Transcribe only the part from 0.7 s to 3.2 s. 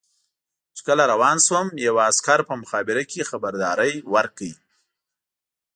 چې کله روان شوم یوه عسکر په مخابره